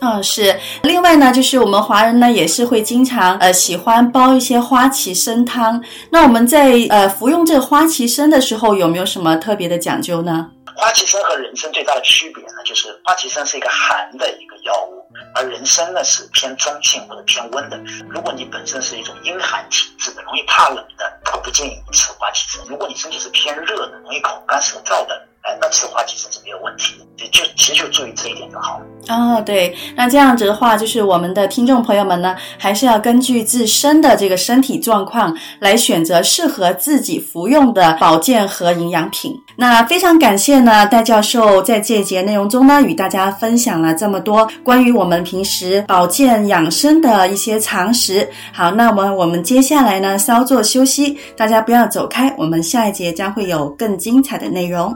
[0.00, 0.58] 嗯，是。
[0.82, 5.82] 另外呢，就是我们华人呢也是会经常呃喜欢煲一些花旗参汤。
[6.10, 10.50] 那我们在呃服用这个花旗参的时候，有没有什么特别的讲究呢？
[10.76, 15.02] 花旗参和人参最大的区别呢，就是花旗参是一个寒的一个药物，
[15.34, 17.80] 而人参呢是偏中性或者偏温的。
[18.10, 22.66] 如果你本身是一种阴寒体质的，容易怕冷的，我不建议你吃花旗参。
[22.68, 25.26] 如果你身体是偏热的，容易口干舌燥的。
[25.46, 28.84] 哎那吃花其实是没有问题的，就其实就注意这一点就好了。
[29.08, 39.32] 哦，对，那这样子的话，就是我们的听众朋友们呢，还是要根据自身的这个身体状况来选择适合自己服用的保健和营养品。
[39.54, 48.28] 那非常感谢呢，戴教授在这一节内容中呢，与大家分享了这么多关于我们平时保健养生的一些常识。
[48.52, 54.92] 好，那么我们接下来呢，稍作休息，大家不要走开，我们下一节将会有更精彩的内容。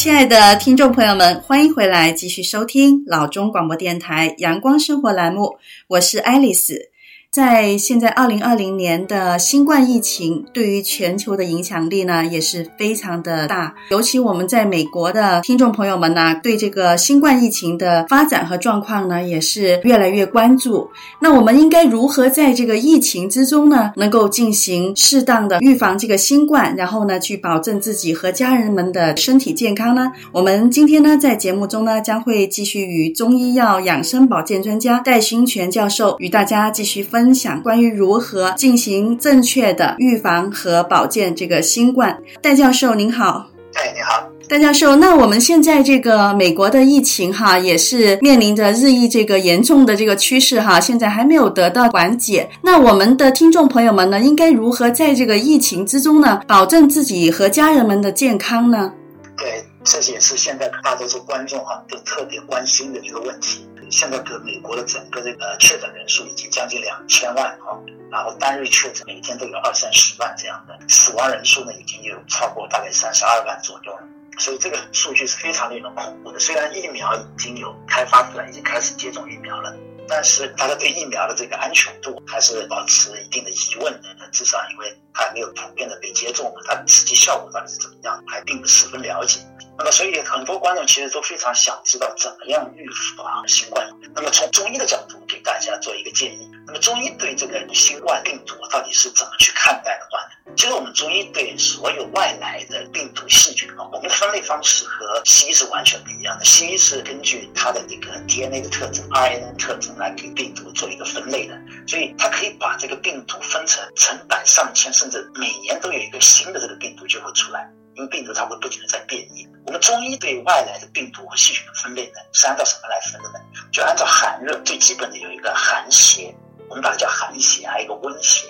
[0.00, 5.58] 亲爱的听众朋友们，欢迎回来继续收听老中广播电台阳光生活栏目，
[5.88, 6.89] 我是爱丽丝。
[7.30, 13.72] 在现在二零二零年的新冠疫情对于全球的影响力呢，也是非常的大。
[13.92, 20.90] 尤其我们在美国的听众朋友们呢，对这个新冠疫情的发展和状况呢，也是越来越关注。
[21.20, 30.10] 那我们应该如何在这个疫情之中呢，能够进行适当的预防这个新冠，然后呢，去保证自己和家人们的身体健康呢？
[30.32, 37.19] 我们今天呢，在节目中呢，将会继续与中医药养生保健专家戴勋全教授与大家继续分。
[37.20, 42.18] 分享关于如何进行正确的预防和保健这个新冠。
[42.40, 43.46] 戴教授您好。
[43.74, 44.96] 哎，你好，戴教授。
[44.96, 52.48] 那我们现在这个美国的疫情哈，也是面临着日益这个严重的这个趋势哈，现在还没有得到缓解。
[52.62, 58.94] 那我们的听众朋友们呢，应该如何在这个疫情之中呢，保证自己和家人们的健康呢？
[59.36, 63.66] 对，这也是现在大多数观众哈都特别关心的一个问题。
[63.90, 67.76] 现在个美国的整个这个确诊人数已经将近两千万啊，
[68.10, 74.02] 然后单日确诊每天都有二三十万这样的，死亡人数呢已经有超过大概三十二万左右了，
[74.38, 76.38] 所以这个数据是非常令人恐怖的。
[76.38, 79.74] 虽然疫苗已经有开发出来，已经开始接种疫苗了，
[80.10, 84.08] 但是大家对疫苗的这个安全度还是保持一定的疑问的。
[84.32, 89.40] 至少因为它没有普遍的被接种，它实际效果到底是怎么样，还并不十分了解。
[89.78, 93.88] 那么，所以很多观众其实都非常想知道怎么样预防新冠。
[94.14, 96.50] 那么，从中医的角度给大家做一个建议。
[96.70, 100.54] 那么，中医对这个新冠病毒到底是怎么去看待的话呢？
[100.56, 106.44] 其实我们中医对所有外来的病毒细菌啊，我们的分类方式和西医是完全不一样的。
[106.44, 117.68] 西医是根据它的这个 DNA 的特征、RNA 的特征来给病毒做一个分类的，所以它可以把这个病毒分成成百上千，甚至每年都有一个新的这个病毒就会出来。
[117.96, 123.44] 因为病毒它会不停的在变异，我们中医对外来的病毒和细菌的分类呢，是按照什么来分的呢？
[123.72, 126.34] 就按照寒热，最基本的有一个寒邪，
[126.70, 128.46] 我们把它叫寒邪，还有一个温邪。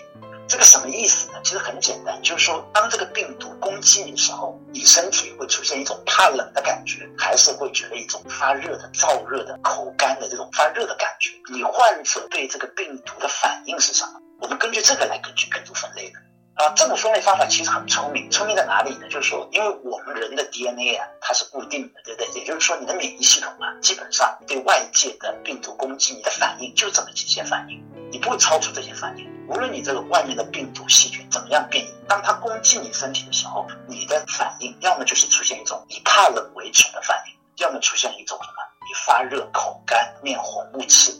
[0.46, 1.40] 这个什么意思呢？
[1.42, 11.30] 其实很简单，就是说当这个病毒攻击你的时候，你身体会出现一种怕冷的感觉，还是会觉得一种发热的、燥热的、口干的这种发热的感觉？
[11.50, 14.20] 你患者对这个病毒的反应是什么？
[14.40, 16.18] 我们根据这个来根据病毒分类的。
[16.54, 19.08] 啊，这种分类方法其实很聪明，聪明在哪里呢？
[19.08, 22.40] 就是说，因为我们人的 DNA 啊，它是固定的，对不对？
[22.40, 29.28] 也就是说，你的免疫系统啊，基本上对外界的病毒攻击，你的反应就这么几些反应，你不会超出这些反应。
[29.48, 38.54] 无论你这个外面的病毒细菌怎么样变异，当它攻击你身体的时候，你的反应要么就是出现一种以怕冷为主的反应，要么出现一种什么？
[38.82, 41.12] 你发热、口干、面红目赤，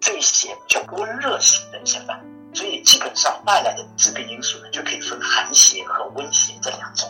[0.00, 2.54] 这些叫温热型的一些反应。
[2.54, 7.08] 所以基本上外来的致病因素呢，就可以分寒邪和温邪这两种，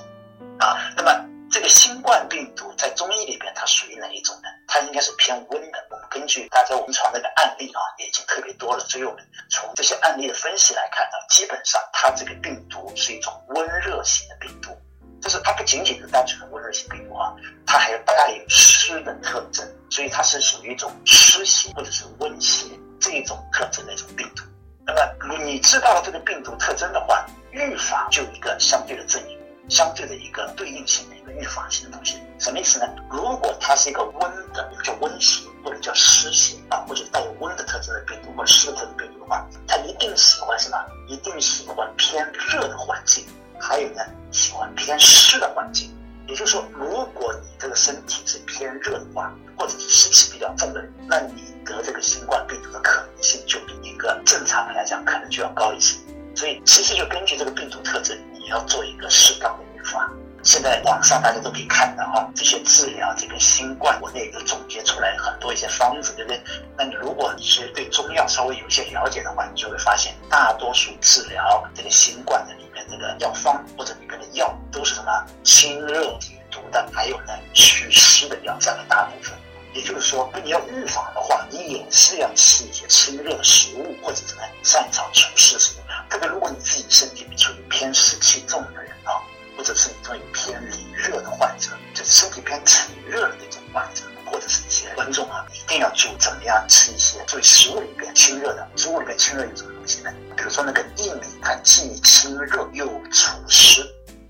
[0.58, 4.48] 啊，那么这个新冠病毒在中医里边它属于哪一种呢？
[4.66, 5.86] 它应该是偏温的。
[5.90, 14.76] 我们根据大家临床那个案例啊，也已经特别多了，所以我们从这些案例的分析来看呢，基本上它这个病毒是一种温热型的病毒，
[15.22, 17.32] 就是它不仅仅是单纯的温热型病毒啊，
[17.66, 22.66] 它还有带有湿的特征，所以它是属于一种湿邪或者是温邪
[23.00, 24.42] 这一种特征的一种病毒。
[24.84, 29.35] 那么你知道了这个病毒特征的话，预防就一个相对的阵营，
[29.68, 32.16] 相对的一个对应性的一个预防性的东西。
[32.38, 32.86] 什么意思呢？
[33.10, 34.20] 如果它是一个温
[34.52, 40.76] 的，叫温邪或者叫湿邪啊，或者带有温的特征的病毒或者湿的特征病毒的话，它一定喜欢什么？
[41.08, 43.24] 一定喜欢偏热的环境，
[43.58, 45.92] 还有呢，喜欢偏湿的环境。
[46.28, 55.96] 也就是说，如果你这个身体是偏热的话，或者是湿气比较重的人，那你得这个新冠病毒的可能性就比一个正常人来讲可能就要高一些。
[56.34, 60.08] 所以，其实就根据这个病毒特征，你要做一个适当的预防。
[60.44, 66.40] 现在网上大家都可以看到哈，这些治疗这个新冠，国内都总结出来很多一些方子，对不对？
[66.78, 79.36] 那你如果你是对中药稍微有一些了解的话，你就会发现，大多数治疗这个新冠的里面这个药方或者里面的药都是什么清热解毒的，还有呢祛湿的药占了大部分。
[79.76, 85.80] 也就是说，你要预防的话，你也是要吃一些清热的食物，或者是呢擅长除湿什么。
[86.08, 89.20] 特别如果你自己身体处于偏湿气重的人啊，
[89.54, 98.66] 或者是你这种偏里热的患者，就是身体偏体热的那种患者，或者是一些观众啊，一定要注意怎么样吃一些注意食物里边清热的。
[98.76, 100.10] 食物里边清热有什么东西呢？
[100.34, 103.82] 比如说那个薏米，它既清热又除湿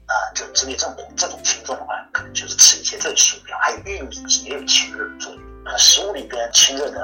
[0.07, 1.41] 啊，就针对这种这种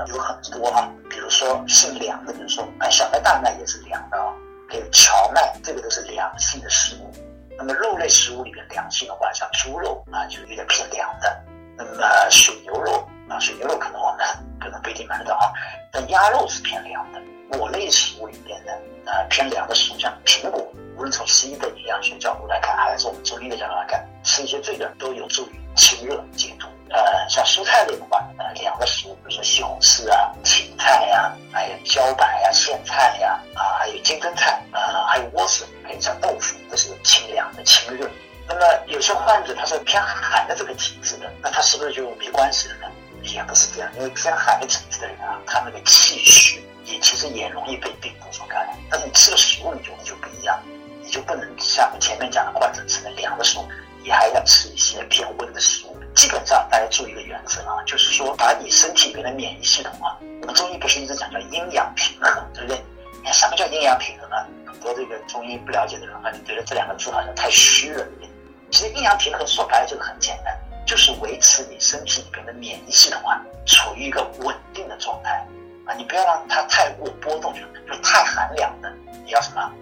[0.09, 4.33] 有很多啊，比如说性凉的，比如说啊，小麦、大麦也是凉的啊。
[4.69, 7.13] 还有荞麦，这个都是凉性的食物。
[7.59, 11.45] 那么肉类食物里面凉性的话，像猪肉啊，就有点偏凉的。
[11.77, 14.27] 那么水牛肉啊，水牛肉可能我们
[14.61, 15.53] 可能不一定买得到啊。
[15.91, 17.21] 但鸭肉是偏凉的，
[17.59, 18.73] 果类食物里面的
[19.05, 26.67] 呃偏凉的食物，像苹果，无论从西医的营养学角度来看，还是我们中医的角度来看，吃一些这个都有助于清热解毒。
[26.91, 28.23] 呃，像蔬菜类的话，
[28.55, 38.09] 凉的食物，比如说西红柿啊、芹菜呀、还有茭白呀、啊、苋菜呀，啊，还有金针菜，啊，还有莴笋，还有像豆腐，都是清凉的、清热。
[38.49, 42.87] 那么有些患者他是偏寒的这个体质的，那他是不是就没关系了呢？
[43.23, 48.77] 也不是这样，因为偏寒的体质的人啊，他那个气虚也其实也容易被病毒所感染。
[48.91, 50.61] 但是你吃的食物你就就不一样，
[51.01, 53.69] 你就不能像前面讲的患者吃的凉的食物，
[54.03, 55.92] 你还要吃一些偏温的食物。
[56.15, 62.81] 基本上大家注意一个原则啊，就是说把你身体里面的免疫系统啊，我们中医不是一直讲叫阴阳平衡，对不对？
[63.19, 64.37] 你看什么叫阴阳平衡呢？
[64.67, 68.29] 很多这个中医不了解的人啊，你觉得这两个字好像太虚了，对不对？
[68.71, 75.47] 其实阴阳平衡说白了就是很简单，就是维持你身体里面的免疫系统啊，处于一个稳定的状态
[75.87, 77.61] 啊，你不要让它太过波动，就
[77.91, 78.93] 就太寒凉的，
[79.25, 79.73] 你要什么？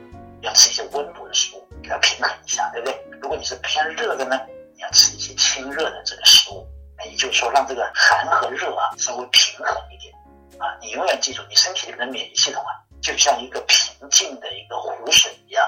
[0.43, 2.99] 要吃一些温补的食物，给它平衡一下，对不对？
[3.21, 4.39] 如果你是偏热的呢？
[4.81, 6.67] 要吃一些清热的这个食物，
[7.05, 10.13] 也就是说，让这个寒和热啊稍微平衡一点
[10.59, 10.77] 啊。
[10.81, 12.73] 你永远记住，你身体里面的免疫系统啊，
[13.03, 15.65] 就像一个平静的一个湖水一样，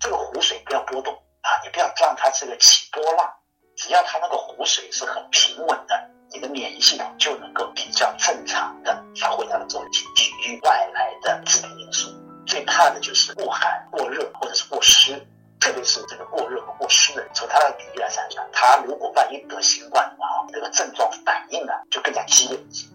[0.00, 3.28] 这个湖水不要波动啊，你不要让它这个起波浪，
[3.76, 12.10] 只要它那个湖水是很平稳的，你的免疫系统就能够比较正常的发挥它的作用，去抵御外来的致病因素。
[12.46, 15.26] 最怕的就是过寒、过热或者是过湿。
[15.66, 22.86] 特别是这个过热和过湿的人，从他的比例来算算，他如果万一得新冠的话，这个症状反应呢就更加激烈一些。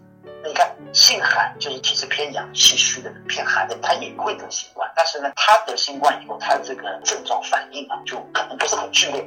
[0.42, 9.20] 那你看，性寒就是体质偏阳、气虚的人，偏寒的，他也会得新冠，但是呢，他得新冠以后，他的这个症状反应啊，就可能不是很剧烈，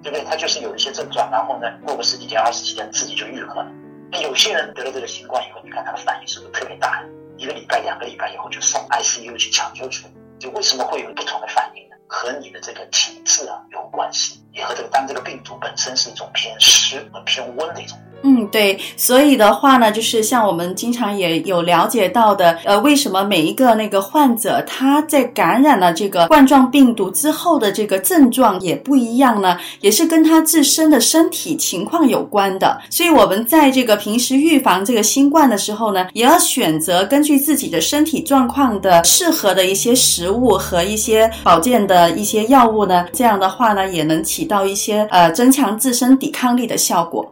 [0.00, 0.24] 对不对？
[0.24, 3.66] 他就是有一些症状，然后呢，过个十几天、二十几天，自己就愈合了。
[4.12, 7.02] 那有些人得了这个新冠以后，你看他的反应是不是特别大？
[7.36, 10.10] 一个礼拜、两个礼拜以后就送 ICU 去抢救去了。
[10.38, 11.82] 就为什么会有不同的反应？
[12.12, 17.98] 和你的这个体质啊有关系，也和这个当这个病毒本身是一种偏湿和偏温的一种。
[18.22, 29.56] 嗯，对，所以的话呢，就是像我们经常也有了解到的，呃，为什么每一个那个患者他在感染了这个冠状病毒之后的这个症状也不一样呢？
[29.80, 32.80] 也是跟他自身的身体情况有关的。
[32.90, 47.28] 所以，我们在这个平时预防这个新冠的时候呢，也要选择根据自己的身体状况的适合的一些食物和一些保健的一些药物呢，这样的话呢，也能起到一些呃增强自身抵抗力的效果。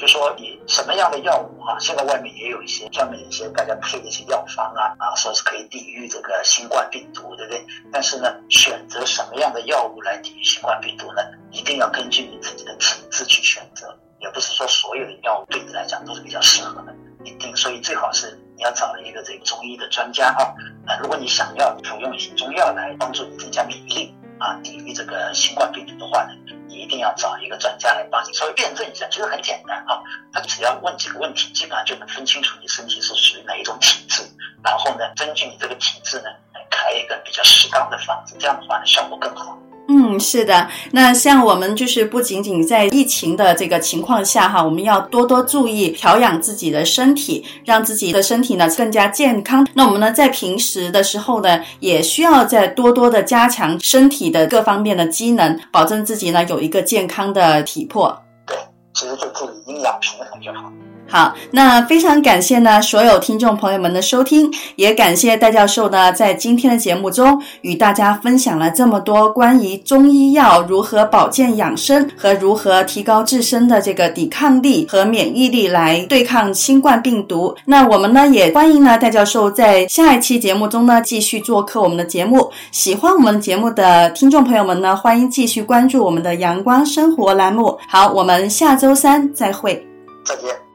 [0.00, 7.62] 就说你什么样的药物哈、啊，现在外面也有一些专门一些大家配的一些药方啊啊，说是可以抵御这个新冠病毒，对不对？
[7.92, 11.20] 但是呢，选择什么样的药物来抵御新冠病毒呢？
[11.50, 17.54] 一定要根据你自己的体质去选择，也不是说所有的药物对你来讲都是比较适合的，一定。
[17.54, 20.48] 所以最好是你要找一个这个中医的专家啊，
[20.86, 24.14] 啊，如果你想要服用一些中药来帮助你增加免疫力。
[24.40, 26.32] 啊，抵御这个新冠病毒的话呢，
[26.80, 30.00] 一定要找一个专家来帮你稍微辩证一下，其实很简单啊，
[30.32, 34.22] 他只要问几个问题，基本上就能分清楚你身体是属于哪一种体质，
[34.64, 39.56] 然后呢，根据你这个体质呢，来开一个比较适当的方子，这样的话呢，效果更好。
[39.88, 40.68] 嗯，是的。
[40.92, 49.66] 那像我们就是不仅仅在疫情的这个情况下哈，我们要多多注意调养自己的身体，让自己的身体呢更加健康。
[49.74, 58.16] 那我们呢在平时的时候呢，也需要再多多的加强身体的各方面的机能，保证自己呢有一个健康的体魄。
[58.46, 58.56] 对，
[58.94, 60.70] 其实就注意阴阳平衡就好。
[61.10, 77.54] 好，那非常感谢呢所有听众朋友们的收听，也感谢戴教授呢在今天的节目中与大家分享了这么多关于中医药如何保健养生和如何提高自身的这个抵抗力和免疫力来对抗新冠病毒。
[77.64, 82.50] 那我们呢也欢迎呢戴教授在下一期节目中呢继续做客我们的节目。
[82.70, 87.76] 喜欢我们节目的听众朋友们呢，欢迎继续关注我们的阳光生活栏目。
[87.88, 89.84] 好，我们下周三再会，
[90.24, 90.69] 再见。